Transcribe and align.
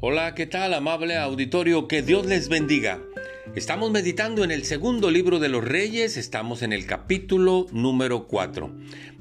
Hola, 0.00 0.36
¿qué 0.36 0.46
tal 0.46 0.74
amable 0.74 1.16
auditorio? 1.16 1.88
Que 1.88 2.02
Dios 2.02 2.24
les 2.24 2.48
bendiga. 2.48 3.02
Estamos 3.56 3.90
meditando 3.90 4.44
en 4.44 4.52
el 4.52 4.62
segundo 4.62 5.10
libro 5.10 5.40
de 5.40 5.48
los 5.48 5.64
reyes, 5.64 6.16
estamos 6.16 6.62
en 6.62 6.72
el 6.72 6.86
capítulo 6.86 7.66
número 7.72 8.28
4. 8.28 8.72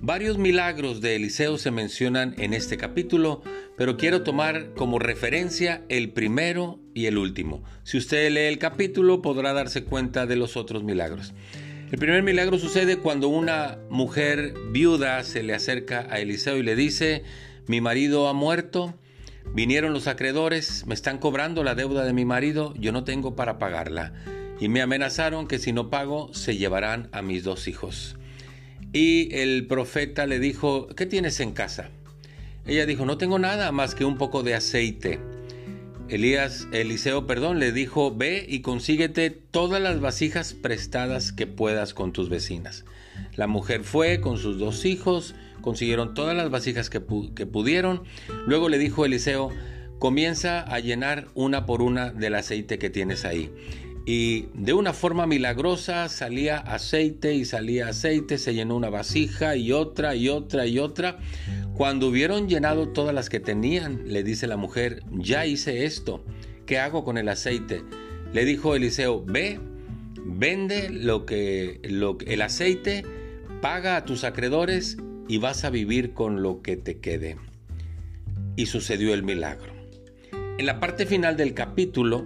Varios 0.02 0.38
milagros 0.38 1.02
de 1.02 1.16
Eliseo 1.16 1.58
se 1.58 1.72
mencionan 1.72 2.36
en 2.38 2.54
este 2.54 2.78
capítulo, 2.78 3.42
pero 3.76 3.98
quiero 3.98 4.22
tomar 4.22 4.76
como 4.76 5.00
referencia 5.00 5.82
el 5.90 6.12
primero 6.12 6.80
y 6.94 7.08
el 7.08 7.18
último. 7.18 7.64
Si 7.82 7.98
usted 7.98 8.30
lee 8.30 8.42
el 8.42 8.60
capítulo 8.60 9.24
podrá 9.24 9.54
darse 9.54 9.84
cuenta 9.84 10.28
de 10.28 10.36
los 10.36 10.58
otros 10.58 10.84
milagros. 10.84 11.34
El 11.92 11.98
primer 11.98 12.22
milagro 12.22 12.60
sucede 12.60 12.98
cuando 12.98 13.30
una 13.30 13.80
mujer 13.90 14.54
viuda 14.70 15.24
se 15.24 15.42
le 15.42 15.56
acerca 15.56 16.06
a 16.12 16.20
Eliseo 16.20 16.58
y 16.58 16.62
le 16.62 16.76
dice, 16.76 17.24
mi 17.66 17.82
marido 17.82 18.28
ha 18.28 18.34
muerto, 18.34 18.94
Vinieron 19.54 19.94
los 19.94 20.08
acreedores, 20.08 20.86
me 20.86 20.94
están 20.94 21.18
cobrando 21.18 21.64
la 21.64 21.76
deuda 21.76 22.04
de 22.06 22.14
mi 22.14 22.26
marido, 22.26 22.74
yo 22.78 22.92
no 22.92 23.04
tengo 23.04 23.36
para 23.36 23.58
pagarla. 23.58 24.14
Y 24.60 24.70
me 24.70 24.82
amenazaron 24.82 25.48
que 25.48 25.60
si 25.60 25.74
no 25.74 25.90
pago 25.90 26.34
se 26.34 26.58
llevarán 26.58 27.10
a 27.12 27.22
mis 27.22 27.44
dos 27.44 27.68
hijos. 27.68 28.18
Y 28.94 29.34
el 29.36 29.68
profeta 29.68 30.26
le 30.26 30.40
dijo, 30.40 30.88
¿qué 30.96 31.06
tienes 31.06 31.40
en 31.40 31.52
casa? 31.52 31.90
Ella 32.66 32.86
dijo, 32.86 33.06
no 33.06 33.18
tengo 33.18 33.40
nada 33.40 33.72
más 33.72 33.96
que 33.96 34.06
un 34.06 34.18
poco 34.18 34.44
de 34.44 34.56
aceite. 34.56 35.20
Elías, 36.10 36.68
Eliseo, 36.72 37.28
perdón, 37.28 37.60
le 37.60 37.74
dijo, 37.74 38.16
ve 38.16 38.46
y 38.48 38.62
consíguete 38.62 39.30
todas 39.30 39.82
las 39.82 40.00
vasijas 40.00 40.54
prestadas 40.54 41.34
que 41.34 41.48
puedas 41.48 41.94
con 41.94 42.14
tus 42.14 42.30
vecinas. 42.30 42.86
La 43.36 43.48
mujer 43.48 43.84
fue 43.84 44.22
con 44.22 44.38
sus 44.38 44.58
dos 44.58 44.86
hijos, 44.86 45.36
consiguieron 45.62 46.14
todas 46.14 46.36
las 46.36 46.50
vasijas 46.50 46.90
que, 46.90 47.02
pudieron. 47.02 48.04
Luego 48.46 48.70
le 48.70 48.78
dijo 48.78 49.06
Eliseo, 49.06 49.50
comienza 50.00 50.62
a 50.62 50.80
llenar 50.80 51.28
una 51.34 51.66
por 51.66 51.82
una 51.82 52.12
del 52.12 52.36
aceite 52.36 52.80
que 52.80 52.90
tienes 52.90 53.26
ahí. 53.26 53.52
Y 54.06 54.48
de 54.54 54.72
una 54.72 54.94
forma 54.94 55.28
milagrosa 55.28 56.08
salía 56.08 56.60
aceite 56.60 57.34
y 57.34 57.44
salía 57.44 57.90
aceite, 57.90 58.38
se 58.38 58.54
llenó 58.54 58.78
una 58.78 58.90
vasija 58.90 59.58
y 59.58 59.74
otra 59.74 60.16
y 60.16 60.30
otra 60.30 60.66
y 60.66 60.80
otra. 60.80 61.20
Cuando 61.78 62.08
hubieron 62.08 62.50
llenado 62.50 62.90
todas 62.90 63.14
las 63.14 63.30
que 63.30 63.40
tenían, 63.40 64.02
le 64.08 64.24
dice 64.24 64.48
la 64.48 64.58
mujer, 64.58 65.04
ya 65.12 65.46
hice 65.46 65.86
esto, 65.86 66.26
¿qué 66.66 66.80
hago 66.80 67.04
con 67.04 67.20
el 67.20 67.30
aceite? 67.30 67.84
Le 68.34 68.46
dijo 68.46 68.76
Eliseo, 68.76 69.24
ve, 69.24 69.60
vende 70.26 70.90
lo 70.90 71.28
que, 71.28 71.80
el 71.84 72.42
aceite, 72.42 73.06
paga 73.62 73.96
a 73.96 74.06
tus 74.06 74.24
acreedores 74.24 74.98
y 75.28 75.38
vas 75.38 75.66
a 75.66 75.70
vivir 75.70 76.14
con 76.14 76.42
lo 76.42 76.64
que 76.64 76.78
te 76.78 76.98
quede. 76.98 77.38
Y 78.56 78.66
sucedió 78.66 79.14
el 79.14 79.22
milagro. 79.22 79.72
En 80.58 80.66
la 80.66 80.80
parte 80.80 81.06
final 81.06 81.38
del 81.38 81.54
capítulo, 81.54 82.26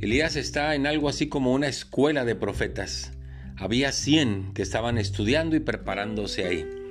Elías 0.00 0.34
está 0.34 0.74
en 0.74 0.88
algo 0.88 1.08
así 1.08 1.28
como 1.28 1.52
una 1.52 1.68
escuela 1.68 2.24
de 2.24 2.34
profetas. 2.34 3.12
Había 3.56 3.92
100 3.92 4.54
que 4.54 4.62
estaban 4.62 4.98
estudiando 4.98 5.54
y 5.54 5.60
preparándose 5.60 6.46
ahí. 6.46 6.81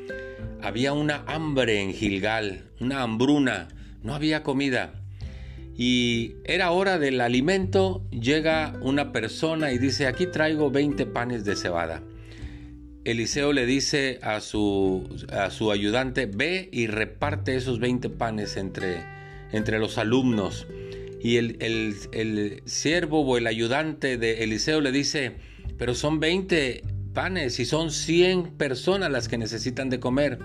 Había 0.61 0.93
una 0.93 1.23
hambre 1.27 1.81
en 1.81 1.93
Gilgal, 1.93 2.69
una 2.79 3.01
hambruna, 3.01 3.67
no 4.03 4.13
había 4.13 4.43
comida. 4.43 4.93
Y 5.77 6.33
era 6.43 6.71
hora 6.71 6.99
del 6.99 7.21
alimento, 7.21 8.05
llega 8.11 8.77
una 8.81 9.11
persona 9.11 9.71
y 9.71 9.77
dice, 9.77 10.07
aquí 10.07 10.27
traigo 10.27 10.69
20 10.69 11.05
panes 11.07 11.45
de 11.45 11.55
cebada. 11.55 12.03
Eliseo 13.03 13.51
le 13.51 13.65
dice 13.65 14.19
a 14.21 14.41
su, 14.41 15.09
a 15.31 15.49
su 15.49 15.71
ayudante, 15.71 16.27
ve 16.27 16.69
y 16.71 16.85
reparte 16.87 17.55
esos 17.55 17.79
20 17.79 18.09
panes 18.09 18.57
entre, 18.57 19.03
entre 19.51 19.79
los 19.79 19.97
alumnos. 19.97 20.67
Y 21.19 21.37
el, 21.37 21.57
el, 21.59 22.61
siervo 22.65 23.21
o 23.21 23.37
el 23.37 23.47
ayudante 23.47 24.17
de 24.17 24.43
Eliseo 24.43 24.81
le 24.81 24.91
dice, 24.91 25.33
pero 25.77 25.95
son 25.95 26.19
20 26.19 26.83
panes 27.13 27.59
y 27.59 27.65
son 27.65 27.91
100 27.91 28.57
personas 28.57 29.11
las 29.11 29.27
que 29.27 29.37
necesitan 29.37 29.89
de 29.89 29.99
comer. 29.99 30.39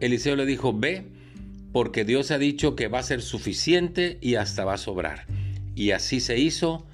Eliseo 0.00 0.36
le 0.36 0.46
dijo, 0.46 0.72
ve, 0.72 1.06
porque 1.72 2.04
Dios 2.04 2.30
ha 2.30 2.38
dicho 2.38 2.76
que 2.76 2.88
va 2.88 3.00
a 3.00 3.02
ser 3.02 3.22
suficiente 3.22 4.18
y 4.20 4.36
hasta 4.36 4.64
va 4.64 4.74
a 4.74 4.78
sobrar. 4.78 5.26
Y 5.74 5.90
así 5.92 6.20
se 6.20 6.38
hizo 6.38 6.86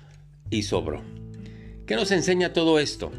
y 0.50 0.62
sobró. 0.62 1.02
¿Qué 1.86 1.96
nos 1.96 2.10
enseña 2.10 2.52
todo 2.52 2.78
esto? 2.78 3.12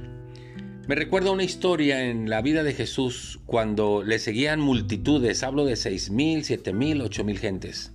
Me 0.88 0.96
recuerda 0.96 1.32
una 1.32 1.44
historia 1.44 2.04
en 2.06 2.30
la 2.30 2.42
vida 2.42 2.62
de 2.62 2.74
Jesús 2.74 3.40
cuando 3.46 4.04
le 4.04 4.20
seguían 4.20 4.60
multitudes, 4.60 5.42
hablo 5.42 5.66
de 5.66 5.76
seis 5.76 6.12
mil, 6.12 6.44
siete 6.44 6.74
mil, 6.74 7.02
ocho 7.02 7.24
mil 7.24 7.40
gentes. 7.40 7.92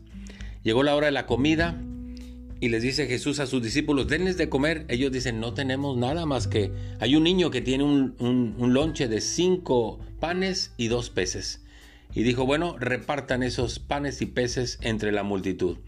Llegó 0.65 0.83
la 0.83 0.97
hora 0.97 1.07
de 1.07 1.13
la 1.13 1.27
comida 1.27 1.81
y 2.61 2.69
les 2.69 2.83
dice 2.83 3.07
Jesús 3.07 3.41
a 3.41 3.47
sus 3.47 3.63
discípulos, 3.63 4.07
denles 4.07 4.37
de 4.37 4.49
comer. 4.49 4.85
Ellos 4.89 5.11
dicen, 5.11 5.41
no 5.41 5.55
tenemos 5.55 5.97
nada 5.97 6.27
más 6.27 6.47
que 6.47 6.71
hay 7.01 7.17
un 7.17 7.25
niño 7.25 7.51
que 7.51 7.63
tiene 7.63 7.85
un, 7.85 8.55
lonche 8.59 9.09
de 9.09 9.21
cinco 9.21 9.99
panes 10.21 10.73
y 10.77 10.89
dos 10.89 11.11
peces. 11.11 11.63
Y 12.15 12.23
dijo, 12.23 12.45
bueno, 12.45 12.77
repartan 12.79 13.43
esos 13.43 13.79
panes 13.79 14.21
y 14.21 14.27
peces 14.27 14.79
entre 14.83 15.11
la 15.11 15.23
multitud. 15.23 15.79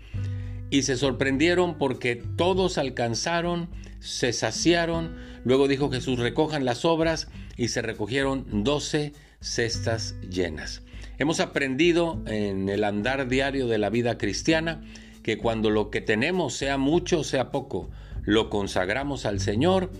Y 0.70 0.82
se 0.82 0.96
sorprendieron 0.96 1.76
porque 1.76 2.16
todos 2.16 2.78
alcanzaron 2.78 3.68
se 4.02 4.32
saciaron. 4.32 5.16
Luego 5.44 5.68
dijo 5.68 5.90
Jesús, 5.90 6.18
recojan 6.18 6.64
las 6.64 6.84
obras 6.84 7.28
y 7.56 7.68
se 7.68 7.82
recogieron 7.82 8.64
doce 8.64 9.12
cestas 9.40 10.16
llenas. 10.28 10.82
Hemos 11.18 11.40
aprendido 11.40 12.20
en 12.26 12.68
el 12.68 12.84
andar 12.84 13.28
diario 13.28 13.68
de 13.68 13.78
la 13.78 13.90
vida 13.90 14.18
cristiana 14.18 14.82
que 15.22 15.38
cuando 15.38 15.70
lo 15.70 15.90
que 15.90 16.00
tenemos, 16.00 16.54
sea 16.54 16.78
mucho 16.78 17.20
o 17.20 17.24
sea 17.24 17.50
poco, 17.50 17.90
lo 18.24 18.50
consagramos 18.50 19.26
al 19.26 19.40
Señor, 19.40 19.90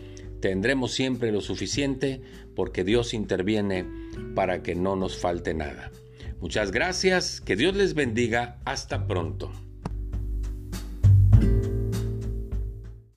tendremos 0.41 0.93
siempre 0.93 1.33
lo 1.33 1.41
suficiente 1.41 2.21
porque 2.55 2.85
Dios 2.85 3.15
interviene 3.15 3.87
para 4.35 4.63
que 4.63 4.75
no 4.75 4.97
nos 4.97 5.17
falte 5.17 5.55
nada. 5.55 5.91
Muchas 6.41 6.73
gracias, 6.73 7.41
que 7.41 7.57
Dios 7.57 7.77
les 7.77 7.95
bendiga, 7.95 8.59
hasta 8.65 9.07
pronto. 9.07 9.53